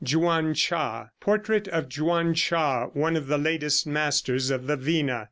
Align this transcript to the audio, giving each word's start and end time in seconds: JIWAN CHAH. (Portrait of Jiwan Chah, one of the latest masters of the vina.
JIWAN 0.03 0.55
CHAH. 0.55 1.09
(Portrait 1.19 1.67
of 1.67 1.87
Jiwan 1.87 2.33
Chah, 2.35 2.87
one 2.93 3.15
of 3.15 3.27
the 3.27 3.37
latest 3.37 3.85
masters 3.85 4.49
of 4.49 4.65
the 4.65 4.75
vina. 4.75 5.19